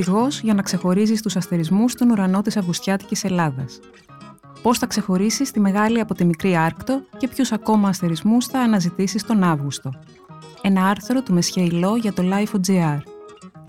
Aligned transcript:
οδηγός 0.00 0.40
για 0.40 0.54
να 0.54 0.62
ξεχωρίζεις 0.62 1.22
τους 1.22 1.36
αστερισμούς 1.36 1.92
στον 1.92 2.10
ουρανό 2.10 2.42
της 2.42 2.56
Αυγουστιάτικης 2.56 3.24
Ελλάδας. 3.24 3.80
Πώς 4.62 4.78
θα 4.78 4.86
ξεχωρίσεις 4.86 5.50
τη 5.50 5.60
μεγάλη 5.60 6.00
από 6.00 6.14
τη 6.14 6.24
μικρή 6.24 6.56
Άρκτο 6.56 7.02
και 7.16 7.28
ποιους 7.28 7.52
ακόμα 7.52 7.88
αστερισμούς 7.88 8.46
θα 8.46 8.58
αναζητήσεις 8.58 9.22
τον 9.22 9.42
Αύγουστο. 9.42 9.90
Ένα 10.62 10.88
άρθρο 10.88 11.22
του 11.22 11.32
Μεσχεϊλό 11.32 11.96
για 11.96 12.12
το 12.12 12.22
Life.gr. 12.32 12.98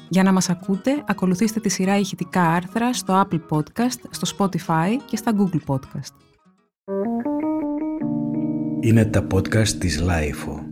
Για 0.09 0.23
να 0.23 0.31
μας 0.31 0.49
ακούτε, 0.49 1.03
ακολουθήστε 1.07 1.59
τη 1.59 1.69
σειρά 1.69 1.97
ηχητικά 1.97 2.41
άρθρα 2.41 2.93
στο 2.93 3.21
Apple 3.21 3.41
Podcast, 3.49 3.99
στο 4.09 4.37
Spotify 4.37 4.89
και 5.05 5.15
στα 5.15 5.31
Google 5.37 5.75
Podcast. 5.75 6.13
Είναι 8.79 9.05
τα 9.05 9.27
podcast 9.33 9.67
της 9.67 10.03
Lifeo. 10.07 10.70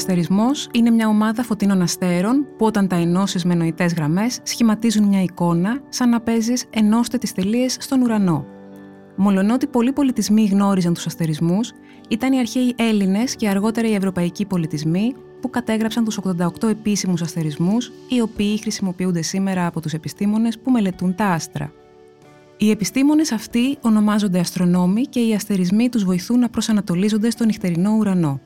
Ο 0.00 0.02
αστερισμός 0.02 0.68
είναι 0.72 0.90
μια 0.90 1.08
ομάδα 1.08 1.42
φωτεινών 1.42 1.82
αστέρων 1.82 2.46
που 2.56 2.66
όταν 2.66 2.88
τα 2.88 2.96
ενώσεις 2.96 3.44
με 3.44 3.54
νοητές 3.54 3.94
γραμμές 3.94 4.40
σχηματίζουν 4.42 5.04
μια 5.04 5.22
εικόνα 5.22 5.80
σαν 5.88 6.08
να 6.08 6.20
παίζεις 6.20 6.64
ενώστε 6.70 7.18
τις 7.18 7.32
τελείες 7.32 7.76
στον 7.80 8.02
ουρανό. 8.02 8.44
Μολονότι 9.16 9.66
πολλοί 9.66 9.92
πολιτισμοί 9.92 10.44
γνώριζαν 10.44 10.94
τους 10.94 11.06
αστερισμούς, 11.06 11.72
ήταν 12.08 12.32
οι 12.32 12.38
αρχαίοι 12.38 12.74
Έλληνες 12.76 13.36
και 13.36 13.48
αργότερα 13.48 13.88
οι 13.88 13.94
ευρωπαϊκοί 13.94 14.46
πολιτισμοί 14.46 15.14
που 15.40 15.50
κατέγραψαν 15.50 16.04
τους 16.04 16.18
88 16.60 16.68
επίσημους 16.68 17.22
αστερισμούς, 17.22 17.92
οι 18.08 18.20
οποίοι 18.20 18.58
χρησιμοποιούνται 18.58 19.22
σήμερα 19.22 19.66
από 19.66 19.80
τους 19.80 19.92
επιστήμονες 19.92 20.58
που 20.58 20.70
μελετούν 20.70 21.14
τα 21.14 21.26
άστρα. 21.26 21.72
Οι 22.56 22.70
επιστήμονες 22.70 23.32
αυτοί 23.32 23.78
ονομάζονται 23.80 24.38
αστρονόμοι 24.38 25.02
και 25.02 25.20
οι 25.20 25.34
αστερισμοί 25.34 25.88
τους 25.88 26.04
βοηθούν 26.04 26.38
να 26.38 26.48
προσανατολίζονται 26.48 27.30
στο 27.30 27.44
νυχτερινό 27.44 27.96
ουρανό. 27.98 28.40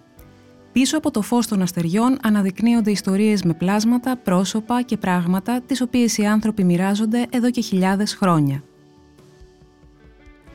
Πίσω 0.75 0.97
από 0.97 1.11
το 1.11 1.23
φως 1.23 1.47
των 1.47 1.63
αστεριών 1.63 2.19
αναδεικνύονται 2.23 2.91
ιστορίες 2.91 3.43
με 3.43 3.55
πλάσματα, 3.55 4.17
πρόσωπα 4.17 4.83
και 4.83 4.97
πράγματα 4.97 5.61
τις 5.67 5.81
οποίες 5.81 6.19
οι 6.19 6.25
άνθρωποι 6.25 6.65
μοιράζονται 6.65 7.27
εδώ 7.31 7.51
και 7.51 7.61
χιλιάδες 7.61 8.15
χρόνια. 8.15 8.63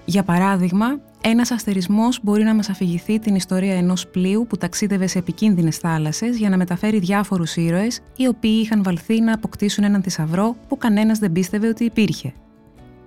Για 0.05 0.23
παράδειγμα, 0.23 0.99
ένας 1.21 1.51
αστερισμός 1.51 2.19
μπορεί 2.23 2.43
να 2.43 2.55
μας 2.55 2.69
αφηγηθεί 2.69 3.19
την 3.19 3.35
ιστορία 3.35 3.75
ενός 3.75 4.07
πλοίου 4.07 4.45
που 4.49 4.57
ταξίδευε 4.57 5.07
σε 5.07 5.17
επικίνδυνες 5.17 5.77
θάλασσες 5.77 6.37
για 6.37 6.49
να 6.49 6.57
μεταφέρει 6.57 6.99
διάφορους 6.99 7.55
ήρωες, 7.55 7.99
οι 8.15 8.27
οποίοι 8.27 8.59
είχαν 8.63 8.83
βαλθεί 8.83 9.21
να 9.21 9.33
αποκτήσουν 9.33 9.83
έναν 9.83 10.01
θησαυρό 10.01 10.55
που 10.67 10.77
κανένας 10.77 11.19
δεν 11.19 11.31
πίστευε 11.31 11.67
ότι 11.67 11.83
υπήρχε. 11.83 12.33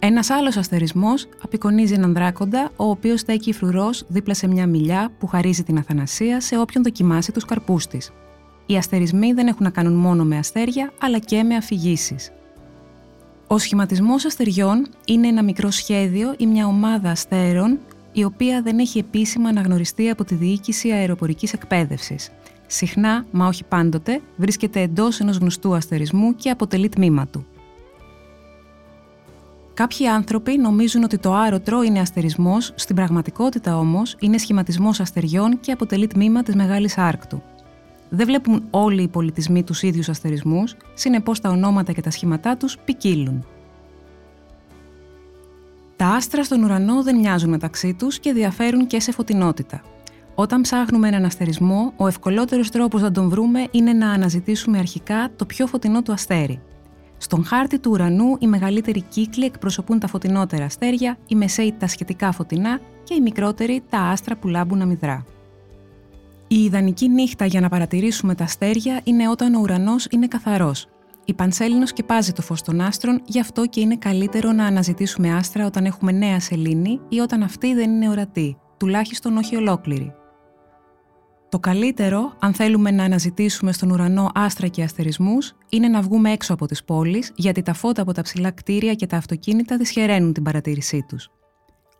Ένας 0.05 0.31
άλλος 0.31 0.57
αστερισμός 0.57 1.29
απεικονίζει 1.43 1.95
έναν 1.95 2.13
δράκοντα, 2.13 2.71
ο 2.77 2.85
οποίος 2.85 3.21
στέκει 3.21 3.53
φρουρός 3.53 4.05
δίπλα 4.09 4.35
σε 4.35 4.47
μια 4.49 4.67
μιλιά 4.67 5.11
που 5.19 5.27
χαρίζει 5.27 5.63
την 5.63 5.79
αθανασία 5.79 6.41
σε 6.41 6.59
όποιον 6.59 6.83
δοκιμάσει 6.83 7.33
τους 7.33 7.45
καρπούς 7.45 7.87
της. 7.87 8.13
Οι 8.67 8.77
αστερισμοί 8.77 9.33
δεν 9.33 9.47
έχουν 9.47 9.65
να 9.65 9.71
κάνουν 9.71 9.93
μόνο 9.93 10.25
με 10.25 10.37
αστέρια, 10.37 10.93
αλλά 11.01 11.19
και 11.19 11.43
με 11.43 11.55
αφηγήσεις. 11.55 12.33
Ο 13.47 13.59
σχηματισμός 13.59 14.25
αστεριών 14.25 14.87
είναι 15.05 15.27
ένα 15.27 15.43
μικρό 15.43 15.71
σχέδιο 15.71 16.35
ή 16.39 16.47
μια 16.47 16.67
ομάδα 16.67 17.11
αστέρων 17.11 17.79
η 18.13 18.25
οποία 18.25 18.63
δεν 18.63 18.79
έχει 18.79 18.99
επίσημα 18.99 19.49
αναγνωριστεί 19.49 20.11
από 20.11 20.25
τη 20.25 20.35
διοίκηση 20.35 20.91
αεροπορικής 20.91 21.53
εκπαίδευσης. 21.53 22.31
Συχνά, 22.67 23.25
μα 23.31 23.47
όχι 23.47 23.65
πάντοτε, 23.65 24.21
βρίσκεται 24.37 24.81
εντός 24.81 25.21
ενός 25.21 25.37
γνωστού 25.37 25.75
αστερισμού 25.75 26.35
και 26.35 26.51
αποτελεί 26.51 26.89
τμήμα 26.89 27.27
του. 27.27 27.47
Κάποιοι 29.83 30.07
άνθρωποι 30.07 30.59
νομίζουν 30.59 31.03
ότι 31.03 31.19
το 31.19 31.35
άρωτρο 31.35 31.83
είναι 31.83 32.01
αστερισμός, 32.01 32.73
στην 32.75 32.97
πραγματικότητα 32.97 33.79
όμως 33.79 34.17
είναι 34.19 34.39
σχηματισμός 34.39 35.01
αστεριών 35.01 35.61
και 35.61 35.73
αποτελεί 35.73 36.07
τμήμα 36.07 36.43
της 36.43 36.55
Μεγάλης 36.55 36.99
Άρκτου. 36.99 37.43
Δεν 38.09 38.27
βλέπουν 38.27 38.63
όλοι 38.71 39.03
οι 39.03 39.09
πολιτισμοί 39.09 39.63
τους 39.63 39.83
ίδιους 39.83 40.09
αστερισμούς, 40.09 40.77
συνεπώς 40.95 41.41
τα 41.41 41.49
ονόματα 41.49 41.93
και 41.93 42.01
τα 42.01 42.11
σχήματά 42.11 42.57
τους 42.57 42.79
ποικίλουν. 42.85 43.47
Τα 45.97 46.07
άστρα 46.07 46.45
στον 46.45 46.63
ουρανό 46.63 47.03
δεν 47.03 47.17
μοιάζουν 47.17 47.51
μεταξύ 47.51 47.95
τους 47.95 48.19
και 48.19 48.33
διαφέρουν 48.33 48.87
και 48.87 49.01
σε 49.01 49.13
φωτεινότητα. 49.13 49.83
Όταν 50.35 50.61
ψάχνουμε 50.61 51.09
έναν 51.09 51.25
αστερισμό, 51.25 51.93
ο 51.97 52.07
ευκολότερος 52.07 52.71
τρόπος 52.71 53.03
να 53.03 53.13
τον 53.13 53.29
βρούμε 53.29 53.67
είναι 53.71 53.93
να 53.93 54.11
αναζητήσουμε 54.11 54.79
αρχικά 54.79 55.31
το 55.37 55.45
πιο 55.45 55.67
φωτεινό 55.67 56.03
του 56.03 56.13
αστέρι. 56.13 56.61
Στον 57.23 57.45
χάρτη 57.45 57.79
του 57.79 57.91
ουρανού, 57.91 58.37
οι 58.39 58.47
μεγαλύτεροι 58.47 59.01
κύκλοι 59.01 59.45
εκπροσωπούν 59.45 59.99
τα 59.99 60.07
φωτεινότερα 60.07 60.65
αστέρια, 60.65 61.19
οι 61.27 61.35
μεσαίοι 61.35 61.75
τα 61.79 61.87
σχετικά 61.87 62.33
φωτεινά 62.33 62.81
και 63.05 63.15
οι 63.15 63.21
μικρότεροι 63.21 63.83
τα 63.91 63.99
άστρα 63.99 64.37
που 64.37 64.49
λάμπουν 64.49 64.83
αμυδρά. 64.83 65.25
Η 66.49 66.57
ιδανική 66.65 67.09
νύχτα 67.09 67.45
για 67.45 67.61
να 67.61 67.69
παρατηρήσουμε 67.69 68.35
τα 68.35 68.45
αστέρια 68.45 69.01
είναι 69.05 69.29
όταν 69.29 69.55
ο 69.55 69.61
ουρανός 69.61 70.07
είναι 70.11 70.27
καθαρός, 70.27 70.87
η 71.25 71.35
πανσέλινος 71.35 71.89
σκεπάζει 71.89 72.33
το 72.33 72.43
φως 72.43 72.63
των 72.63 72.81
άστρων, 72.81 73.23
γι' 73.25 73.41
αυτό 73.41 73.67
και 73.67 73.81
είναι 73.81 73.97
καλύτερο 73.97 74.53
να 74.53 74.67
αναζητήσουμε 74.67 75.35
άστρα 75.35 75.67
όταν 75.67 75.85
έχουμε 75.85 76.13
νέα 76.13 76.41
σελήνη 76.41 77.01
ή 77.09 77.19
όταν 77.19 77.43
αυτή 77.43 77.75
δεν 77.75 77.91
είναι 77.91 78.09
ορατή, 78.09 78.57
τουλάχιστον 78.77 79.37
όχι 79.37 79.57
ολόκληρη. 79.57 80.15
Το 81.53 81.59
καλύτερο, 81.59 82.37
αν 82.39 82.55
θέλουμε 82.55 82.91
να 82.91 83.05
αναζητήσουμε 83.05 83.73
στον 83.73 83.91
ουρανό 83.91 84.31
άστρα 84.35 84.67
και 84.67 84.83
αστερισμούς, 84.83 85.53
είναι 85.69 85.89
να 85.89 86.03
βγούμε 86.03 86.31
έξω 86.31 86.53
από 86.53 86.67
τις 86.67 86.85
πόλεις, 86.85 87.33
γιατί 87.35 87.63
τα 87.63 87.73
φώτα 87.73 88.03
από 88.03 88.13
τα 88.13 88.23
ψηλά 88.23 88.51
κτίρια 88.51 88.95
και 88.95 89.07
τα 89.07 89.17
αυτοκίνητα 89.17 89.77
δυσχεραίνουν 89.77 90.33
την 90.33 90.43
παρατήρησή 90.43 91.05
τους. 91.09 91.31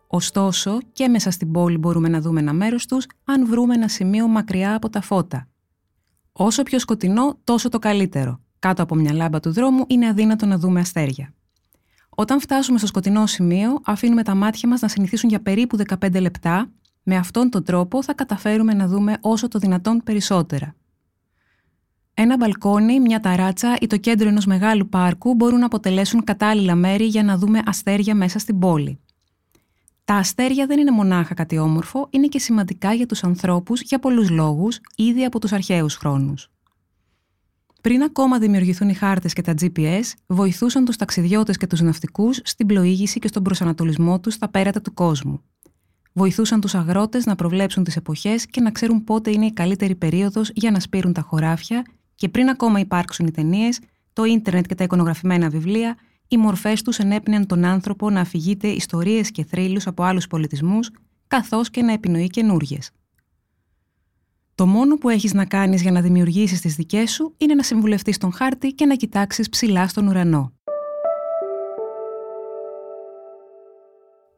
Ωστόσο, 0.07 0.77
και 0.93 1.07
μέσα 1.07 1.31
στην 1.31 1.51
πόλη 1.51 1.77
μπορούμε 1.77 2.09
να 2.09 2.21
δούμε 2.21 2.39
ένα 2.39 2.53
μέρος 2.53 2.85
τους, 2.85 3.05
αν 3.23 3.47
βρούμε 3.47 3.73
ένα 3.73 3.87
σημείο 3.87 4.27
μακριά 4.27 4.75
από 4.75 4.89
τα 4.89 5.01
φώτα. 5.01 5.47
Όσο 6.31 6.63
πιο 6.63 6.79
σκοτεινό, 6.79 7.39
τόσο 7.43 7.69
το 7.69 7.79
καλύτερο, 7.79 8.39
κάτω 8.59 8.83
από 8.83 8.95
μια 8.95 9.13
λάμπα 9.13 9.39
του 9.39 9.51
δρόμου 9.51 9.83
είναι 9.87 10.07
αδύνατο 10.07 10.45
να 10.45 10.57
δούμε 10.57 10.79
αστέρια. 10.79 11.33
Όταν 12.09 12.39
φτάσουμε 12.39 12.77
στο 12.77 12.87
σκοτεινό 12.87 13.25
σημείο, 13.25 13.79
αφήνουμε 13.85 14.23
τα 14.23 14.35
μάτια 14.35 14.69
μας 14.69 14.81
να 14.81 14.87
συνηθίσουν 14.87 15.29
για 15.29 15.41
περίπου 15.41 15.77
15 15.99 16.19
λεπτά. 16.21 16.69
Με 17.03 17.15
αυτόν 17.15 17.49
τον 17.49 17.63
τρόπο 17.63 18.03
θα 18.03 18.13
καταφέρουμε 18.13 18.73
να 18.73 18.87
δούμε 18.87 19.17
όσο 19.21 19.47
το 19.47 19.59
δυνατόν 19.59 20.01
περισσότερα. 20.03 20.75
Ένα 22.13 22.37
μπαλκόνι, 22.37 22.99
μια 22.99 23.19
ταράτσα 23.19 23.77
ή 23.81 23.87
το 23.87 23.97
κέντρο 23.97 24.27
ενός 24.27 24.45
μεγάλου 24.45 24.89
πάρκου 24.89 25.35
μπορούν 25.35 25.59
να 25.59 25.65
αποτελέσουν 25.65 26.23
κατάλληλα 26.23 26.75
μέρη 26.75 27.05
για 27.05 27.23
να 27.23 27.37
δούμε 27.37 27.61
αστέρια 27.65 28.15
μέσα 28.15 28.39
στην 28.39 28.59
πόλη. 28.59 28.99
Τα 30.05 30.15
αστέρια 30.15 30.65
δεν 30.65 30.79
είναι 30.79 30.91
μονάχα 30.91 31.33
κάτι 31.33 31.57
όμορφο, 31.57 32.07
είναι 32.09 32.27
και 32.27 32.39
σημαντικά 32.39 32.93
για 32.93 33.05
τους 33.05 33.23
ανθρώπους 33.23 33.81
για 33.81 33.99
πολλούς 33.99 34.29
λόγους, 34.29 34.79
ήδη 34.95 35.25
από 35.25 35.39
τους 35.39 35.51
αρχαίους 35.51 35.95
χρόνους. 35.95 36.51
Πριν 37.81 38.01
ακόμα 38.03 38.39
δημιουργηθούν 38.39 38.89
οι 38.89 38.93
χάρτες 38.93 39.33
και 39.33 39.41
τα 39.41 39.53
GPS, 39.61 40.03
βοηθούσαν 40.27 40.85
τους 40.85 40.95
ταξιδιώτες 40.95 41.57
και 41.57 41.67
τους 41.67 41.81
ναυτικούς 41.81 42.39
στην 42.43 42.67
πλοήγηση 42.67 43.19
και 43.19 43.27
στον 43.27 43.43
προσανατολισμό 43.43 44.19
τους 44.19 44.33
στα 44.33 44.49
πέρατα 44.49 44.81
του 44.81 44.93
κόσμου. 44.93 45.41
Βοηθούσαν 46.13 46.61
τους 46.61 46.75
αγρότες 46.75 47.25
να 47.25 47.35
προβλέψουν 47.35 47.83
τις 47.83 47.95
εποχές 47.95 48.45
και 48.45 48.61
να 48.61 48.71
ξέρουν 48.71 49.03
πότε 49.03 49.31
είναι 49.31 49.45
η 49.45 49.53
καλύτερη 49.53 49.95
περίοδος 49.95 50.51
για 50.53 50.71
να 50.71 50.79
σπείρουν 50.79 51.13
τα 51.13 51.21
χωράφια, 51.21 51.85
και 52.15 52.29
πριν 52.29 52.49
ακόμα 52.49 52.79
υπάρξουν 52.79 53.27
οι 53.27 53.31
ταινίες, 53.31 53.79
το 54.13 54.23
ίντερνετ 54.23 54.65
και 54.65 54.75
τα 54.75 54.83
εικονογραφημένα 54.83 55.49
βιβλία, 55.49 55.97
οι 56.27 56.37
μορφές 56.37 56.81
τους 56.81 56.97
ενέπνεαν 56.97 57.45
τον 57.45 57.65
άνθρωπο 57.65 58.09
να 58.09 58.19
αφηγείται 58.21 58.67
ιστορίες 58.67 59.31
και 59.31 59.43
θρύλους 59.43 59.87
από 59.87 60.03
άλλους 60.03 60.27
πολιτισμούς, 60.27 60.91
καθώς 61.27 61.69
και 61.69 61.81
να 61.81 61.91
επινοεί 61.91 62.27
καινούριε. 62.27 62.77
Το 64.55 64.65
μόνο 64.65 64.97
που 64.97 65.09
έχεις 65.09 65.33
να 65.33 65.45
κάνεις 65.45 65.81
για 65.81 65.91
να 65.91 66.01
δημιουργήσεις 66.01 66.61
τις 66.61 66.75
δικές 66.75 67.11
σου 67.11 67.33
είναι 67.37 67.53
να 67.53 67.63
συμβουλευτείς 67.63 68.17
τον 68.17 68.33
χάρτη 68.33 68.71
και 68.71 68.85
να 68.85 68.95
κοιτάξεις 68.95 69.49
ψηλά 69.49 69.87
στον 69.87 70.07
ουρανό. 70.07 70.53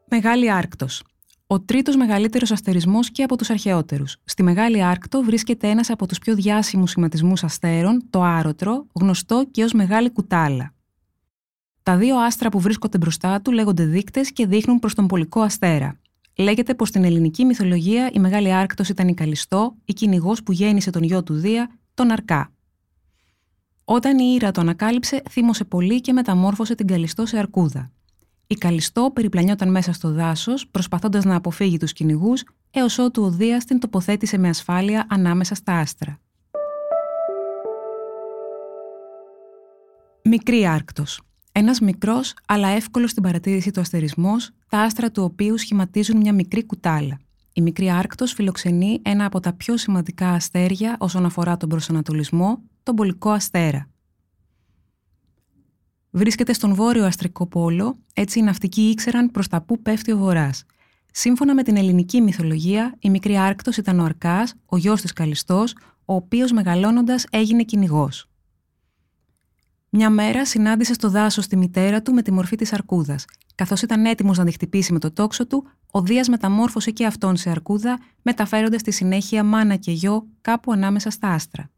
Μεγάλη 0.10 0.52
Άρκτος. 0.52 1.04
Ο 1.48 1.60
τρίτος 1.60 1.96
μεγαλύτερος 1.96 2.52
αστερισμός 2.52 3.12
και 3.12 3.24
από 3.24 3.38
τους 3.38 3.50
αρχαιότερους. 3.50 4.18
Στη 4.24 4.44
Μεγάλη 4.44 4.84
Άρκτο 4.84 5.22
βρίσκεται 5.22 5.68
ένας 5.70 5.90
από 5.90 6.08
τους 6.08 6.20
πιο 6.20 6.36
διάσημους 6.36 6.90
σχηματισμούς 6.90 7.44
αστέρων, 7.44 8.04
το 8.10 8.22
Άρωτρο, 8.22 8.86
γνωστό 8.94 9.46
και 9.52 9.64
ως 9.64 9.74
Μεγάλη 9.74 10.12
Κουτάλα. 10.12 10.74
Τα 11.84 11.98
δύο 11.98 12.18
άστρα 12.18 12.50
που 12.50 12.60
βρίσκονται 12.60 12.98
μπροστά 12.98 13.42
του 13.42 13.52
λέγονται 13.52 13.86
δείκτες 13.86 14.32
και 14.32 14.48
δείχνουν 14.48 14.80
προς 14.80 14.94
τον 14.94 15.08
πολικό 15.08 15.42
αστέρα. 15.42 16.00
Λέγεται 16.38 16.74
πως 16.74 16.88
στην 16.88 17.04
ελληνική 17.04 17.46
μυθολογία 17.46 18.10
η 18.14 18.20
Μεγάλη 18.20 18.54
Άρκτος 18.54 18.90
ήταν 18.90 19.08
η 19.08 19.14
Καλιστό, 19.14 19.76
η 19.86 19.94
κυνηγός 19.94 20.44
που 20.44 20.52
γέννησε 20.52 20.90
τον 20.90 21.04
γιο 21.04 21.24
του 21.24 21.34
Δία, 21.34 21.70
τον 21.94 22.12
Αρκά. 22.12 22.52
Όταν 23.84 24.20
η 24.20 24.34
Ήρα 24.36 24.52
το 24.52 24.62
ανακάλυψε, 24.62 25.22
θύμωσε 25.30 25.64
πολύ 25.64 26.02
και 26.02 26.14
μεταμόρφωσε 26.14 26.76
την 26.76 26.88
Καλιστό 26.88 27.26
σε 27.26 27.38
αρκούδα. 27.38 27.92
Η 28.48 28.56
Καλιστό 28.56 29.12
περιπλανιόταν 29.14 29.72
μέσα 29.72 29.94
στο 29.94 30.12
δάσος, 30.12 30.68
προσπαθώντας 30.68 31.24
να 31.24 31.36
αποφύγει 31.36 31.78
τους 31.78 31.94
κυνηγούς, 31.94 32.44
έως 32.72 32.98
ότου 32.98 33.24
ο 33.24 33.30
Δίας 33.30 33.66
την 33.66 33.80
τοποθέτησε 33.80 34.38
με 34.38 34.50
ασφάλεια 34.50 35.06
ανάμεσα 35.10 35.56
στα 35.56 35.80
άστρα. 35.80 36.20
Μικρή 40.24 40.68
Άρκτος 40.68 41.22
Ένας 41.52 41.80
μικρός 41.80 42.34
αλλά 42.48 42.68
εύκολος 42.68 43.10
στην 43.10 43.24
παρατήρηση 43.24 43.72
του 43.72 43.80
αστερισμός, 43.80 44.52
τα 44.70 44.80
άστρα 44.80 45.12
του 45.12 45.24
οποίου 45.24 45.58
σχηματίζουν 45.58 46.18
μια 46.18 46.34
μικρή 46.34 46.66
κουτάλα. 46.66 47.20
Η 47.54 47.62
μικρή 47.62 47.90
Άρκτος 47.90 48.34
φιλοξενεί 48.34 49.00
ένα 49.02 49.26
από 49.26 49.40
τα 49.40 49.54
πιο 49.54 49.78
σημαντικά 49.78 50.30
αστέρια 50.30 50.96
όσον 51.00 51.26
αφορά 51.26 51.58
τον 51.58 51.70
προσανατολισμό, 51.70 52.62
τον 52.84 52.96
πολικό 52.96 53.30
αστέρα. 53.30 53.90
Βρίσκεται 56.16 56.54
στον 56.54 56.74
βόρειο 56.74 57.06
αστρικό 57.06 57.48
πόλο, 57.48 57.98
έτσι 58.14 58.40
οι 58.40 58.42
ναυτικοί 58.42 58.82
ήξεραν 58.82 59.32
προς 59.32 59.48
τα 59.48 59.62
πού 59.62 59.82
πέφτει 59.82 60.12
ο 60.12 60.18
βορρά. 60.18 60.50
Σύμφωνα 61.12 61.54
με 61.54 61.64
την 61.64 61.78
ελληνική 61.78 62.22
μυθολογία, 62.22 62.96
η 63.00 63.10
μικρή 63.10 63.38
Άρκτος 63.38 63.78
ήταν 63.78 64.00
ο 64.00 64.04
Αρκάς, 64.04 64.54
ο 64.66 64.78
γιος 64.78 65.02
της 65.02 65.14
Καλιστός, 65.14 65.76
ο 66.06 66.14
οποίος 66.14 66.52
μεγαλώνοντας 66.52 67.26
έγινε 67.30 67.64
κυνηγός. 67.64 68.30
Μια 69.90 70.10
μέρα 70.10 70.46
συνάντησε 70.46 70.94
στο 70.94 71.10
δάσος 71.10 71.48
τη 71.48 71.58
μητέρα 71.58 72.02
του 72.02 72.14
με 72.14 72.22
τη 72.22 72.32
μορφή 72.32 72.56
της 72.56 72.74
Αρκούδας. 72.74 73.26
Καθώς 73.56 73.82
ήταν 73.82 74.06
έτοιμος 74.06 74.38
να 74.38 74.46
τη 74.46 74.52
χτυπήσει 74.52 74.94
με 74.94 75.00
το 75.00 75.12
τόξο 75.12 75.48
του, 75.48 75.68
ο 75.92 76.02
Δίας 76.02 76.28
μεταμόρφωσε 76.28 76.92
και 76.92 77.06
αυτόν 77.06 77.38
σε 77.38 77.50
Αρκούδα, 77.50 78.00
μεταφέροντας 78.22 78.82
στη 78.82 78.92
συνέχεια 78.92 79.44
μάνα 79.44 79.76
και 79.76 79.92
γιο 79.92 80.28
κάπου 80.42 80.72
ανάμεσα 80.72 81.10
στα 81.10 81.28
άστρα. 81.28 81.70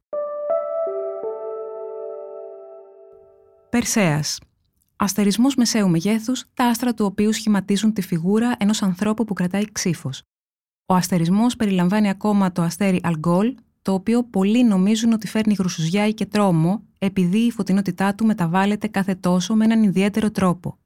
Περσέας 3.78 4.40
Αστερισμός 4.96 5.56
μεσαίου 5.56 5.90
μεγέθους, 5.90 6.46
τα 6.54 6.66
άστρα 6.66 6.94
του 6.94 7.06
οποίου 7.06 7.34
σχηματίζουν 7.34 7.94
τη 7.94 8.02
φιγούρα 8.02 8.56
ενός 8.60 8.82
ανθρώπου 8.82 9.26
που 9.26 9.34
κρατάει 9.34 9.72
ξύφος. 9.72 10.22
Ο 10.86 10.94
αστερισμός 10.94 11.56
περιλαμβάνει 11.56 12.10
ακόμα 12.10 12.52
το 12.52 12.62
αστέρι 12.62 13.00
Αλγκόλ, 13.04 13.56
το 13.82 13.94
οποίο 13.94 14.24
πολλοί 14.24 14.64
νομίζουν 14.64 15.12
ότι 15.12 15.28
φέρνει 15.28 15.56
γρουσουζιά 15.58 16.08
ή 16.08 16.14
και 16.14 16.26
τρόμο, 16.26 16.84
επειδή 17.00 17.38
η 17.38 17.52
φωτεινότητά 17.52 18.16
του 18.16 18.26
μεταβάλλεται 18.26 18.88
κάθε 18.88 19.16
τόσο 19.16 19.56
με 19.56 19.66
έναν 19.66 19.84
ιδιαίτερο 19.84 20.32
τρόπο. 20.32 20.78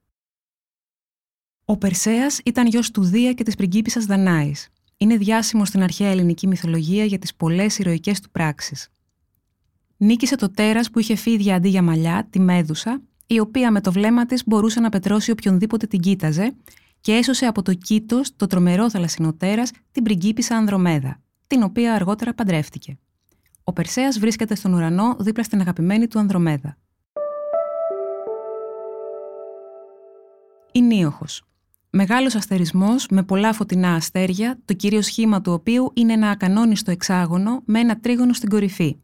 Ο 1.66 1.78
Περσέας 1.78 2.40
ήταν 2.46 2.68
γιος 2.68 2.92
του 2.92 3.04
Δία 3.04 3.34
και 3.34 3.44
της 3.44 3.56
πριγκίπισσας 3.56 4.06
Δανάης. 4.06 4.70
Είναι 4.98 5.18
διάσημος 5.18 5.68
στην 5.68 5.84
αρχαία 5.84 6.10
ελληνική 6.10 6.48
μυθολογία 6.48 7.06
για 7.06 7.20
τις 7.20 7.36
πολλές 7.36 7.80
ηρωικές 7.80 8.20
του 8.20 8.30
πράξεις. 8.30 8.90
Νίκησε 10.04 10.36
το 10.36 10.52
τέρας 10.52 10.90
που 10.90 11.00
είχε 11.00 11.16
φίδια 11.16 11.56
αντί 11.56 11.70
για 11.70 11.82
μαλλιά, 11.82 12.28
τη 12.30 12.40
Μέδουσα, 12.40 13.02
η 13.28 13.40
οποία 13.40 13.72
με 13.72 13.82
το 13.82 13.92
βλέμμα 13.92 14.26
της 14.26 14.44
μπορούσε 14.46 14.80
να 14.80 14.90
πετρώσει 14.90 15.32
οποιονδήποτε 15.32 15.88
την 15.88 16.00
κοίταζε 16.00 16.56
και 17.02 17.12
έσωσε 17.12 17.46
από 17.46 17.62
το 17.62 17.74
κήτος 17.74 18.36
το 18.36 18.48
τρομερό 18.48 18.90
θαλασσινό 18.90 19.34
τέρας 19.34 19.72
την 19.92 20.04
πριγκίπισσα 20.04 20.56
Ανδρομέδα, 20.56 21.22
την 21.48 21.64
οποία 21.64 21.94
αργότερα 21.94 22.34
παντρεύτηκε. 22.34 22.98
Ο 23.64 23.74
Περσέας 23.74 24.20
βρίσκεται 24.20 24.56
στον 24.56 24.74
ουρανό 24.74 25.16
δίπλα 25.20 25.44
στην 25.44 25.60
αγαπημένη 25.60 26.08
του 26.08 26.20
Ανδρομέδα. 26.20 26.78
Η 30.72 30.82
Νίοχος. 30.82 31.44
Μεγάλος 31.90 32.36
αστερισμός 32.36 33.08
με 33.10 33.24
πολλά 33.24 33.54
φωτεινά 33.54 33.94
αστέρια, 33.94 34.60
το 34.66 34.74
κύριο 34.74 35.02
σχήμα 35.02 35.42
του 35.42 35.52
οποίου 35.52 35.92
είναι 35.94 36.14
ένα 36.14 36.30
ακανόνιστο 36.30 36.92
εξάγωνο 36.92 37.62
με 37.66 37.80
ένα 37.80 38.00
τρίγωνο 38.00 38.34
στην 38.34 38.50
κορυφή. 38.50 38.98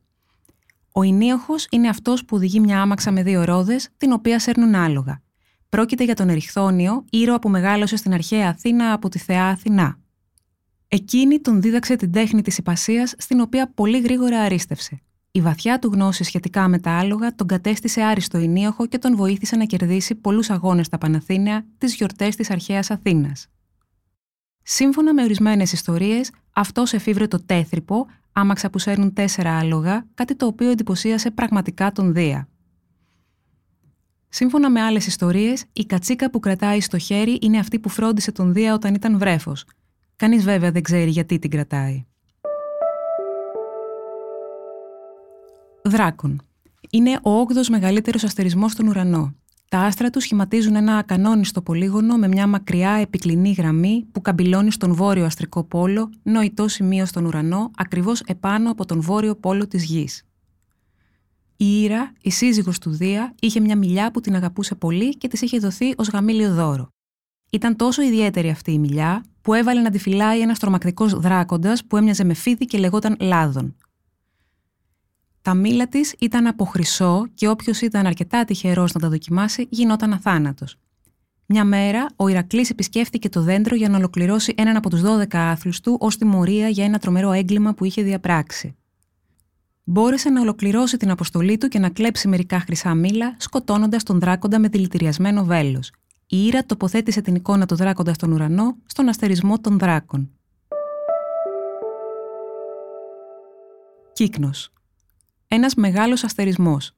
Ο 0.97 1.03
Ινίοχος 1.03 1.67
είναι 1.69 1.87
αυτός 1.89 2.25
που 2.25 2.35
οδηγεί 2.35 2.59
μια 2.59 2.81
άμαξα 2.81 3.11
με 3.11 3.23
δύο 3.23 3.43
ρόδες, 3.43 3.89
την 3.97 4.11
οποία 4.11 4.39
σέρνουν 4.39 4.75
άλογα. 4.75 5.21
Πρόκειται 5.69 6.03
για 6.03 6.15
τον 6.15 6.29
Εριχθόνιο, 6.29 7.05
ήρωα 7.09 7.39
που 7.39 7.49
μεγάλωσε 7.49 7.95
στην 7.95 8.13
αρχαία 8.13 8.49
Αθήνα 8.49 8.93
από 8.93 9.09
τη 9.09 9.19
θεά 9.19 9.45
Αθηνά. 9.45 9.99
Εκείνη 10.87 11.39
τον 11.39 11.61
δίδαξε 11.61 11.95
την 11.95 12.11
τέχνη 12.11 12.41
της 12.41 12.57
υπασίας, 12.57 13.13
στην 13.17 13.39
οποία 13.39 13.71
πολύ 13.73 13.99
γρήγορα 13.99 14.41
αρίστευσε. 14.41 15.01
Η 15.31 15.41
βαθιά 15.41 15.79
του 15.79 15.89
γνώση 15.93 16.23
σχετικά 16.23 16.67
με 16.67 16.79
τα 16.79 16.91
άλογα 16.91 17.35
τον 17.35 17.47
κατέστησε 17.47 18.01
άριστο 18.01 18.37
ενίοχο 18.37 18.85
και 18.85 18.97
τον 18.97 19.15
βοήθησε 19.15 19.55
να 19.55 19.65
κερδίσει 19.65 20.15
πολλούς 20.15 20.49
αγώνες 20.49 20.85
στα 20.85 20.97
Παναθήναια 20.97 21.65
τις 21.77 21.95
γιορτές 21.95 22.35
της 22.35 22.49
αρχαίας 22.49 22.91
Αθήνας. 22.91 23.47
Σύμφωνα 24.63 25.13
με 25.13 25.23
ορισμένες 25.23 25.71
ιστορίες, 25.71 26.31
αυτός 26.53 26.93
εφήβρε 26.93 27.27
το 27.27 27.43
téθρυπο, 27.45 28.07
άμαξα 28.39 28.69
που 28.69 28.79
σέρνουν 28.79 29.13
τέσσερα 29.13 29.57
άλογα, 29.57 30.05
κάτι 30.13 30.35
το 30.35 30.45
οποίο 30.45 30.69
εντυπωσίασε 30.69 31.31
πραγματικά 31.31 31.91
τον 31.91 32.13
Δία. 32.13 32.47
Σύμφωνα 34.29 34.69
με 34.69 34.81
άλλες 34.81 35.07
ιστορίες, 35.07 35.65
η 35.73 35.85
κατσίκα 35.85 36.29
που 36.29 36.39
κρατάει 36.39 36.81
στο 36.81 36.97
χέρι 36.97 37.37
είναι 37.41 37.57
αυτή 37.57 37.79
που 37.79 37.89
φρόντισε 37.89 38.31
τον 38.31 38.53
Δία 38.53 38.73
όταν 38.73 38.93
ήταν 38.93 39.17
βρέφος, 39.17 39.65
Κανείς 40.17 40.43
βέβαια 40.43 40.71
δεν 40.71 40.81
ξέρει 40.81 41.09
γιατί 41.09 41.39
την 41.39 41.49
κρατάει. 41.49 42.05
Δράκον. 45.83 46.41
Είναι 46.89 47.19
ο 47.23 47.29
όγδος 47.29 47.69
μεγαλύτερος 47.69 48.23
αστερισμός 48.23 48.71
στον 48.71 48.87
ουρανό. 48.87 49.35
Τα 49.69 49.79
άστρα 49.79 50.09
τους 50.09 50.23
σχηματίζουν 50.23 50.75
ένα 50.75 50.97
ακανόνιστο 50.97 51.61
πολύγωνο 51.61 52.17
με 52.17 52.27
μια 52.27 52.47
μακριά 52.47 52.91
επικλινή 52.91 53.51
γραμμή 53.51 54.05
που 54.11 54.21
καμπυλώνει 54.21 54.71
στον 54.71 54.93
βόρειο 54.93 55.25
αστρικό 55.25 55.63
πόλο, 55.63 56.09
νοητό 56.23 56.67
σημείο 56.67 57.05
στον 57.05 57.25
ουρανό, 57.25 57.71
ακριβώς 57.77 58.21
επάνω 58.21 58.71
από 58.71 58.85
τον 58.85 59.01
βόρειο 59.01 59.35
πόλο 59.35 59.67
της 59.67 59.83
γης. 59.83 60.23
Η 61.57 61.81
Ήρα, 61.81 62.11
η 62.21 62.31
σύζυγος 62.31 62.79
του 62.79 62.89
Δία, 62.89 63.35
είχε 63.39 63.59
μια 63.59 63.77
μιλιά 63.77 64.11
που 64.11 64.21
την 64.21 64.35
αγαπούσε 64.35 64.75
πολύ 64.75 65.17
και 65.17 65.27
της 65.27 65.41
είχε 65.41 65.57
δοθεί 65.57 65.93
ως 65.97 66.09
γαμήλιο 66.09 66.53
δώρο. 66.53 66.89
Ήταν 67.51 67.75
τόσο 67.75 68.01
ιδιαίτερη 68.01 68.49
αυτή 68.49 68.71
η 68.71 68.79
μιλιά, 68.79 69.23
που 69.41 69.53
έβαλε 69.53 69.81
να 69.81 69.89
τη 69.89 69.97
φυλάει 69.97 70.41
ένας 70.41 70.59
τρομακτικός 70.59 71.13
δράκοντας 71.13 71.85
που 71.85 71.97
έμοιαζε 71.97 72.23
με 72.23 72.33
φίδι 72.33 72.65
και 72.65 72.77
λεγόταν 72.77 73.15
Λάδον. 73.19 73.75
Τα 75.47 75.53
μήλα 75.53 75.87
της 75.87 76.15
ήταν 76.19 76.47
από 76.47 76.65
χρυσό 76.65 77.27
και 77.33 77.47
όποιος 77.47 77.81
ήταν 77.81 78.05
αρκετά 78.05 78.45
τυχερός 78.45 78.93
να 78.93 78.99
τα 78.99 79.09
δοκιμάσει 79.09 79.67
γινόταν 79.69 80.13
αθάνατος. 80.13 80.75
Μια 81.45 81.63
μέρα, 81.63 82.05
ο 82.15 82.27
Ηρακλής 82.27 82.69
επισκέφθηκε 82.69 83.29
το 83.29 83.41
δέντρο 83.41 83.75
για 83.75 83.89
να 83.89 83.97
ολοκληρώσει 83.97 84.53
έναν 84.57 84.75
από 84.75 84.89
τους 84.89 85.01
12 85.01 85.25
άθλους 85.31 85.79
του 85.79 85.97
ως 85.99 86.17
τιμωρία 86.17 86.69
για 86.69 86.85
ένα 86.85 86.99
τρομερό 86.99 87.31
έγκλημα 87.31 87.73
που 87.73 87.85
είχε 87.85 88.01
διαπράξει. 88.01 88.75
Μπόρεσε 89.83 90.29
να 90.29 90.41
ολοκληρώσει 90.41 90.97
την 90.97 91.11
αποστολή 91.11 91.57
του 91.57 91.67
και 91.67 91.79
να 91.79 91.89
κλέψει 91.89 92.27
μερικά 92.27 92.59
χρυσά 92.59 92.93
μήλα, 92.93 93.35
σκοτώνοντας 93.39 94.03
τον 94.03 94.19
δράκοντα 94.19 94.59
με 94.59 94.67
δηλητηριασμένο 94.67 95.43
βέλος, 95.43 95.91
η 96.27 96.45
Ήρα 96.45 96.65
τοποθέτησε 96.65 97.21
την 97.21 97.35
εικόνα 97.35 97.65
του 97.65 97.75
δράκοντα 97.75 98.13
στον 98.13 98.31
ουρανό 98.31 98.75
στον 98.85 99.09
αστερισμό 99.09 99.59
των 99.59 99.79
δράκων. 99.79 100.29
Κύκνος. 104.13 104.71
Ένας 105.49 105.75
μεγάλος 105.75 106.23
αστερισμός. 106.23 106.91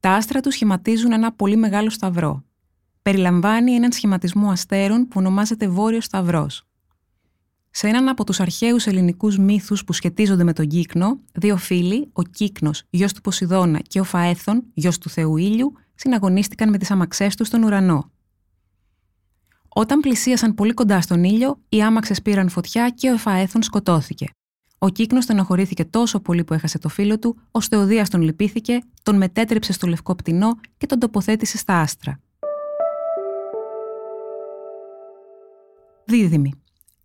Τα 0.00 0.10
άστρα 0.10 0.40
του 0.40 0.50
σχηματίζουν 0.50 1.12
ένα 1.12 1.32
πολύ 1.32 1.56
μεγάλο 1.56 1.90
σταυρό. 1.90 2.44
Περιλαμβάνει 3.02 3.72
έναν 3.72 3.92
σχηματισμό 3.92 4.50
αστέρων 4.50 5.08
που 5.08 5.14
ονομάζεται 5.14 5.68
Βόρειος 5.68 6.04
Σταυρός. 6.04 6.66
Σε 7.70 7.88
έναν 7.88 8.08
από 8.08 8.24
τους 8.24 8.40
αρχαίους 8.40 8.86
ελληνικούς 8.86 9.38
μύθους 9.38 9.84
που 9.84 9.92
σχετίζονται 9.92 10.44
με 10.44 10.52
τον 10.52 10.66
Κύκνο, 10.66 11.20
δύο 11.32 11.56
φίλοι, 11.56 12.10
ο 12.12 12.22
Κύκνος, 12.22 12.82
γιος 12.90 13.12
του 13.12 13.20
Ποσειδώνα 13.20 13.78
και 13.78 14.00
ο 14.00 14.04
Φαέθων, 14.04 14.62
γιος 14.74 14.98
του 14.98 15.08
Θεού 15.08 15.36
Ήλιου, 15.36 15.72
συναγωνίστηκαν 15.94 16.70
με 16.70 16.78
τις 16.78 16.90
αμαξές 16.90 17.36
τους 17.36 17.46
στον 17.46 17.62
ουρανό. 17.62 18.10
Όταν 19.68 20.00
πλησίασαν 20.00 20.54
πολύ 20.54 20.72
κοντά 20.74 21.00
στον 21.00 21.24
ήλιο, 21.24 21.60
οι 21.68 21.82
άμαξες 21.82 22.22
πήραν 22.22 22.48
φωτιά 22.48 22.90
και 22.90 23.10
ο 23.10 23.12
Εφαέθων 23.12 23.62
σκοτώθηκε. 23.62 24.26
Ο 24.82 24.88
κύκνος 24.88 25.24
στενοχωρήθηκε 25.24 25.84
τόσο 25.84 26.20
πολύ 26.20 26.44
που 26.44 26.54
έχασε 26.54 26.78
το 26.78 26.88
φίλο 26.88 27.18
του, 27.18 27.36
ώστε 27.50 27.76
ο 27.76 27.84
Δία 27.84 28.06
τον 28.10 28.22
λυπήθηκε, 28.22 28.78
τον 29.02 29.16
μετέτρεψε 29.16 29.72
στο 29.72 29.86
λευκό 29.86 30.14
πτηνό 30.14 30.58
και 30.76 30.86
τον 30.86 30.98
τοποθέτησε 30.98 31.56
στα 31.56 31.80
άστρα. 31.80 32.20
Δίδυμη. 36.04 36.52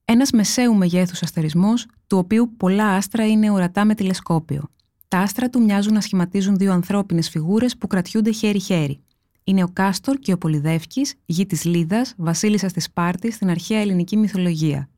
Ένας 0.05 0.31
μεσαίου 0.31 0.75
μεγέθους 0.75 1.21
αστερισμός, 1.21 1.87
του 2.07 2.17
οποίου 2.17 2.53
πολλά 2.57 2.87
άστρα 2.87 3.27
είναι 3.27 3.49
ορατά 3.49 3.85
με 3.85 3.95
τηλεσκόπιο. 3.95 4.63
Τα 5.07 5.17
άστρα 5.17 5.49
του 5.49 5.63
μοιάζουν 5.63 5.93
να 5.93 6.01
σχηματίζουν 6.01 6.55
δύο 6.55 6.73
ανθρώπινες 6.73 7.29
φιγούρες 7.29 7.77
που 7.77 7.87
κρατιούνται 7.87 8.31
χέρι-χέρι 8.31 9.03
είναι 9.47 9.63
ο 9.63 9.69
Κάστορ 9.73 10.17
και 10.17 10.33
ο 10.33 10.37
Πολυδεύκης, 10.37 11.13
γη 11.25 11.45
της 11.45 11.65
Λίδας, 11.65 12.13
βασίλισσας 12.17 12.73
της 12.73 12.83
Σπάρτης 12.83 13.35
στην 13.35 13.49
αρχαία 13.49 13.79
ελληνική 13.79 14.17
μυθολογία. 14.17 14.89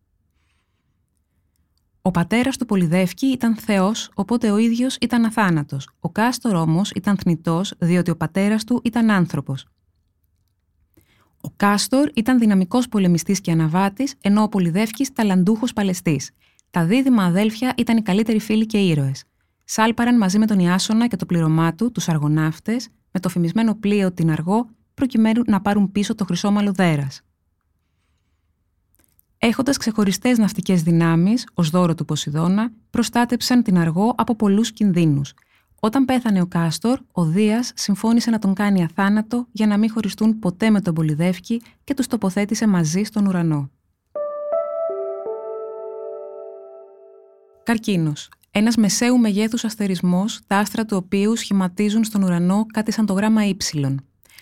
Ο 2.07 2.11
πατέρας 2.11 2.57
του 2.57 2.65
Πολυδεύκη 2.65 3.25
ήταν 3.25 3.55
θεός, 3.55 4.09
οπότε 4.13 4.51
ο 4.51 4.57
ίδιος 4.57 4.97
ήταν 5.01 5.25
αθάνατος. 5.25 5.89
Ο 5.99 6.09
Κάστορ 6.09 6.55
όμως 6.55 6.91
ήταν 6.91 7.17
θνητός, 7.17 7.73
διότι 7.77 8.11
ο 8.11 8.17
πατέρας 8.17 8.63
του 8.63 8.81
ήταν 8.83 9.09
άνθρωπος. 9.11 9.65
Ο 11.41 11.49
Κάστορ 11.55 12.09
ήταν 12.13 12.39
δυναμικός 12.39 12.87
πολεμιστής 12.87 13.41
και 13.41 13.51
αναβάτης, 13.51 14.15
ενώ 14.21 14.41
ο 14.41 14.49
Πολυδεύκης 14.49 15.13
ταλαντούχος 15.13 15.73
παλαιστής. 15.73 16.31
Τα 16.69 16.85
δίδυμα 16.85 17.23
αδέλφια 17.23 17.73
ήταν 17.77 17.97
οι 17.97 18.01
καλύτεροι 18.01 18.39
φίλοι 18.39 18.65
και 18.65 18.77
ήρωες. 18.77 19.23
Σάλπαραν 19.63 20.17
μαζί 20.17 20.37
με 20.37 20.45
τον 20.45 20.59
Ιάσονα 20.59 21.07
και 21.07 21.15
το 21.15 21.25
πληρωμά 21.25 21.73
του, 21.73 21.91
τους 21.91 22.09
αργοναύτες, 22.09 22.89
με 23.11 23.19
το 23.19 23.29
φημισμένο 23.29 23.75
πλοίο 23.75 24.11
την 24.11 24.31
Αργό, 24.31 24.69
προκειμένου 24.93 25.41
να 25.47 25.61
πάρουν 25.61 25.91
πίσω 25.91 26.15
το 26.15 26.25
χρυσόμαλο 26.25 26.71
δέρας. 26.71 27.21
Έχοντας 29.39 29.77
ξεχωριστές 29.77 30.37
ναυτικές 30.37 30.83
δυνάμεις, 30.83 31.47
ως 31.53 31.69
δώρο 31.69 31.95
του 31.95 32.05
Ποσειδώνα, 32.05 32.71
προστάτεψαν 32.89 33.63
την 33.63 33.77
Αργό 33.77 34.13
από 34.17 34.35
πολλούς 34.35 34.71
κινδύνους. 34.71 35.33
Όταν 35.79 36.05
πέθανε 36.05 36.41
ο 36.41 36.45
Κάστορ, 36.45 36.99
ο 37.11 37.25
Δίας 37.25 37.71
συμφώνησε 37.75 38.29
να 38.29 38.39
τον 38.39 38.53
κάνει 38.53 38.83
αθάνατο 38.83 39.47
για 39.51 39.67
να 39.67 39.77
μην 39.77 39.91
χωριστούν 39.91 40.39
ποτέ 40.39 40.69
με 40.69 40.81
τον 40.81 40.93
Πολυδεύκη 40.93 41.61
και 41.83 41.93
τους 41.93 42.07
τοποθέτησε 42.07 42.67
μαζί 42.67 43.03
στον 43.03 43.25
ουρανό. 43.25 43.69
Καρκίνος. 47.63 48.29
Ένας 48.51 48.75
μεσαίου 48.75 49.17
μεγέθους 49.17 49.63
αστερισμός, 49.63 50.39
τα 50.47 50.57
άστρα 50.57 50.85
του 50.85 50.97
οποίου 50.97 51.35
σχηματίζουν 51.35 52.03
στον 52.03 52.23
ουρανό 52.23 52.65
κάτι 52.73 52.91
σαν 52.91 53.05
το 53.05 53.13
γράμμα 53.13 53.41
Y. 53.45 53.95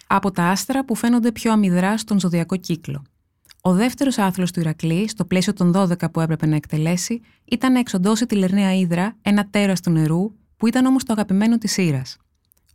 Από 0.07 0.31
τα 0.31 0.43
άστρα 0.43 0.85
που 0.85 0.95
φαίνονται 0.95 1.31
πιο 1.31 1.51
αμυδρά 1.51 1.97
στον 1.97 2.19
ζωδιακό 2.19 2.55
κύκλο. 2.55 3.03
Ο 3.67 3.73
δεύτερος 3.73 4.17
άθλος 4.17 4.51
του 4.51 4.59
Ηρακλή, 4.59 5.07
στο 5.09 5.25
πλαίσιο 5.25 5.53
των 5.53 5.71
12 5.75 6.11
που 6.11 6.19
έπρεπε 6.19 6.45
να 6.45 6.55
εκτελέσει, 6.55 7.21
ήταν 7.45 7.71
να 7.71 7.79
εξοντώσει 7.79 8.25
τη 8.25 8.35
Λερναία 8.35 8.73
Ήδρα, 8.75 9.15
ένα 9.21 9.47
τέρας 9.49 9.81
του 9.81 9.89
νερού, 9.89 10.31
που 10.57 10.67
ήταν 10.67 10.85
όμως 10.85 11.03
το 11.03 11.13
αγαπημένο 11.13 11.57
της 11.57 11.77
Ήρας. 11.77 12.17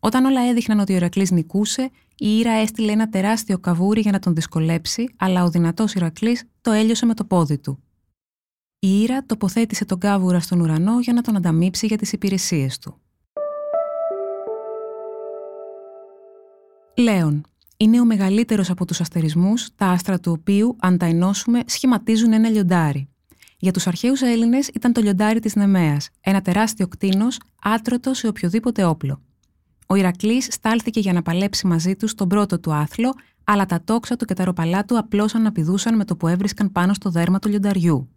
Όταν 0.00 0.24
όλα 0.24 0.40
έδειχναν 0.48 0.78
ότι 0.78 0.92
ο 0.92 0.96
Ηρακλής 0.96 1.30
νικούσε, 1.30 1.90
η 2.16 2.38
Ήρα 2.38 2.52
έστειλε 2.52 2.92
ένα 2.92 3.08
τεράστιο 3.08 3.58
καβούρι 3.58 4.00
για 4.00 4.12
να 4.12 4.18
τον 4.18 4.34
δυσκολέψει, 4.34 5.14
αλλά 5.16 5.44
ο 5.44 5.50
δυνατός 5.50 5.94
Ηρακλής 5.94 6.44
το 6.60 6.70
έλειωσε 6.70 7.06
με 7.06 7.14
το 7.14 7.24
πόδι 7.24 7.58
του. 7.58 7.82
Η 8.78 9.00
Ήρα 9.00 9.24
τοποθέτησε 9.26 9.84
τον 9.84 9.98
κάβουρα 9.98 10.40
στον 10.40 10.60
ουρανό 10.60 11.00
για 11.00 11.12
να 11.12 11.22
τον 11.22 11.36
ανταμείψει 11.36 11.86
για 11.86 11.96
τις 11.96 12.12
υπηρεσίες 12.12 12.78
του. 12.78 13.00
Λέων, 16.96 17.49
είναι 17.82 18.00
ο 18.00 18.04
μεγαλύτερος 18.04 18.70
από 18.70 18.84
τους 18.84 19.00
αστερισμούς, 19.00 19.68
τα 19.76 19.86
άστρα 19.86 20.20
του 20.20 20.36
οποίου, 20.40 20.76
αν 20.80 20.98
τα 20.98 21.06
ενώσουμε, 21.06 21.60
σχηματίζουν 21.66 22.32
ένα 22.32 22.48
λιοντάρι. 22.48 23.08
Για 23.58 23.72
τους 23.72 23.86
αρχαίους 23.86 24.22
Έλληνες 24.22 24.68
ήταν 24.68 24.92
το 24.92 25.00
λιοντάρι 25.00 25.40
της 25.40 25.54
Νεμαίας, 25.54 26.08
ένα 26.20 26.40
τεράστιο 26.40 26.88
κτίνος, 26.88 27.40
άτρωτο 27.62 28.14
σε 28.14 28.28
οποιοδήποτε 28.28 28.84
όπλο. 28.84 29.22
Ο 29.86 29.94
Ηρακλής 29.94 30.48
στάλθηκε 30.50 31.00
για 31.00 31.12
να 31.12 31.22
παλέψει 31.22 31.66
μαζί 31.66 31.96
του 31.96 32.14
τον 32.14 32.28
πρώτο 32.28 32.60
του 32.60 32.72
άθλο, 32.72 33.14
αλλά 33.44 33.66
τα 33.66 33.82
τόξα 33.84 34.16
του 34.16 34.24
και 34.24 34.34
τα 34.34 34.44
ροπαλά 34.44 34.84
του 34.84 34.98
απλώς 34.98 35.34
αναπηδούσαν 35.34 35.96
με 35.96 36.04
το 36.04 36.16
που 36.16 36.28
έβρισκαν 36.28 36.72
πάνω 36.72 36.94
στο 36.94 37.10
δέρμα 37.10 37.38
του 37.38 37.48
λιονταριού. 37.48 38.08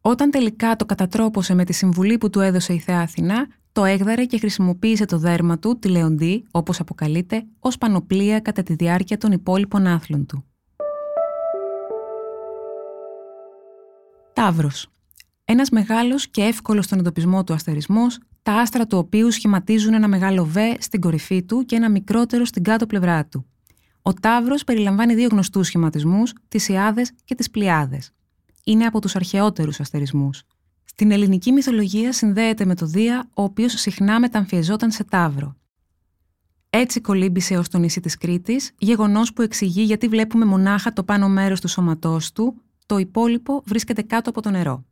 Όταν 0.00 0.30
τελικά 0.30 0.76
το 0.76 0.84
κατατρόπωσε 0.84 1.54
με 1.54 1.64
τη 1.64 1.72
συμβουλή 1.72 2.18
που 2.18 2.30
του 2.30 2.40
έδωσε 2.40 2.72
η 2.72 2.78
Θεά 2.78 3.00
Αθηνά, 3.00 3.46
το 3.74 3.84
έγδαρε 3.84 4.24
και 4.24 4.38
χρησιμοποίησε 4.38 5.04
το 5.04 5.18
δέρμα 5.18 5.58
του, 5.58 5.78
τη 5.78 5.88
Λεοντή, 5.88 6.44
όπως 6.50 6.80
αποκαλείται, 6.80 7.46
ως 7.58 7.78
πανοπλία 7.78 8.40
κατά 8.40 8.62
τη 8.62 8.74
διάρκεια 8.74 9.18
των 9.18 9.32
υπόλοιπων 9.32 9.86
άθλων 9.86 10.26
του. 10.26 10.44
Ταύρος. 14.32 14.88
Ένας 15.44 15.70
μεγάλος 15.70 16.28
και 16.28 16.42
εύκολος 16.42 16.84
στον 16.84 16.98
εντοπισμό 16.98 17.44
του 17.44 17.52
αστερισμός, 17.52 18.18
τα 18.42 18.52
άστρα 18.52 18.86
του 18.86 18.98
οποίου 18.98 19.30
σχηματίζουν 19.30 19.94
ένα 19.94 20.08
μεγάλο 20.08 20.44
β 20.44 20.56
στην 20.78 21.00
κορυφή 21.00 21.42
του 21.42 21.64
και 21.64 21.76
ένα 21.76 21.90
μικρότερο 21.90 22.44
στην 22.44 22.62
κάτω 22.62 22.86
πλευρά 22.86 23.26
του. 23.26 23.46
Ο 24.02 24.12
Ταύρος 24.12 24.64
περιλαμβάνει 24.64 25.14
δύο 25.14 25.28
γνωστούς 25.30 25.66
σχηματισμούς, 25.66 26.32
τις 26.48 26.68
Ιάδες 26.68 27.12
και 27.24 27.34
τις 27.34 27.50
Πλιάδες. 27.50 28.10
Είναι 28.64 28.84
από 28.84 29.00
τους 29.00 29.16
αρχαιότερους 29.16 29.80
αστερισμούς. 29.80 30.42
Στην 30.96 31.10
ελληνική 31.10 31.52
μυθολογία 31.52 32.12
συνδέεται 32.12 32.64
με 32.64 32.74
το 32.74 32.86
Δία, 32.86 33.28
ο 33.34 33.42
οποίος 33.42 33.72
συχνά 33.72 34.20
μεταμφιεζόταν 34.20 34.90
σε 34.90 35.04
τάβρο. 35.04 35.56
Έτσι 36.70 37.00
κολύμπησε 37.00 37.56
ως 37.56 37.68
το 37.68 37.78
νησί 37.78 38.00
της 38.00 38.18
Κρήτης, 38.18 38.70
γεγονός 38.78 39.32
που 39.32 39.42
εξηγεί 39.42 39.82
γιατί 39.82 40.08
βλέπουμε 40.08 40.44
μονάχα 40.44 40.92
το 40.92 41.02
πάνω 41.02 41.28
μέρος 41.28 41.60
του 41.60 41.68
σώματός 41.68 42.32
του, 42.32 42.54
το 42.86 42.98
υπόλοιπο 42.98 43.62
βρίσκεται 43.66 44.02
κάτω 44.02 44.30
από 44.30 44.42
το 44.42 44.50
νερό. 44.50 44.84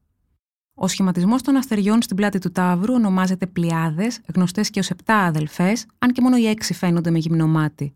Ο 0.75 0.89
σχηματισμός 0.89 1.43
των 1.43 1.57
αστεριών 1.57 2.03
στην 2.03 2.17
πλάτη 2.17 2.39
του 2.39 2.53
Ταύρου 2.53 2.95
ονομάζεται 2.95 3.47
Πλιάδες, 3.47 4.21
γνωστές 4.35 4.71
και 4.71 4.79
ως 4.79 4.91
επτά 4.91 5.17
αδελφές, 5.17 5.87
αν 5.99 6.13
και 6.13 6.21
μόνο 6.21 6.37
οι 6.37 6.47
έξι 6.47 6.75
φαίνονται 6.75 7.11
με 7.11 7.19
γυμνό 7.19 7.47
μάτι. 7.47 7.95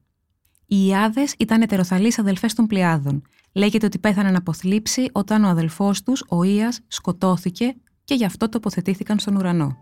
Οι 0.67 0.87
Ιάδες 0.87 1.35
ήταν 1.39 1.63
ετεροθαλεί 1.63 2.13
αδελφές 2.17 2.55
των 2.55 2.67
Πλιάδων. 2.67 3.23
Λέγεται 3.53 3.87
ότι 3.87 3.99
πέθαναν 3.99 4.37
από 4.37 4.53
θλίψη 4.53 5.09
όταν 5.13 5.45
ο 5.45 5.49
αδελφός 5.49 6.03
τους, 6.03 6.25
ο 6.29 6.43
Ίας, 6.43 6.81
σκοτώθηκε 6.87 7.75
και 8.07 8.15
γι' 8.15 8.25
αυτό 8.25 8.49
τοποθετήθηκαν 8.49 9.19
στον 9.19 9.37
ουρανό. 9.37 9.77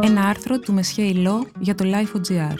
Ένα 0.00 0.22
άρθρο 0.28 0.58
του 0.58 0.72
Μεσχέ 0.72 1.02
Ιλό 1.02 1.46
για 1.58 1.74
το 1.74 1.84
Life.gr. 1.86 2.56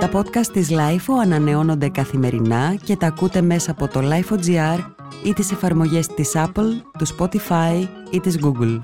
Τα 0.00 0.10
podcast 0.12 0.46
της 0.52 0.68
LIFO 0.70 1.14
ανανεώνονται 1.22 1.88
καθημερινά 1.88 2.74
και 2.84 2.96
τα 2.96 3.06
ακούτε 3.06 3.42
μέσα 3.42 3.70
από 3.70 3.88
το 3.88 4.00
Life.gr 4.02 4.95
ή 5.24 5.32
τις 5.32 5.52
εφαρμογές 5.52 6.06
της 6.06 6.32
Apple, 6.34 6.82
του 6.98 7.06
Spotify 7.16 7.88
ή 8.10 8.20
της 8.20 8.38
Google. 8.42 8.82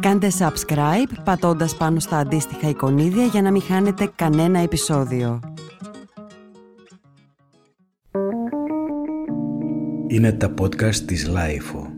Κάντε 0.00 0.28
subscribe 0.38 1.12
πατώντας 1.24 1.76
πάνω 1.76 2.00
στα 2.00 2.18
αντίστοιχα 2.18 2.68
εικονίδια 2.68 3.24
για 3.24 3.42
να 3.42 3.50
μην 3.50 3.62
χάνετε 3.62 4.10
κανένα 4.16 4.58
επεισόδιο. 4.58 5.40
Είναι 10.06 10.32
τα 10.32 10.54
podcast 10.60 10.94
της 10.96 11.30
Lifeo. 11.30 11.93